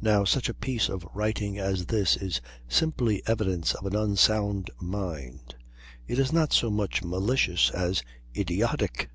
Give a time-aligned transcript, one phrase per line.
[0.00, 5.56] Now, such a piece of writing as this is simply evidence of an unsound mind;
[6.06, 8.02] it is not so much malicious as
[8.34, 9.10] idiotic.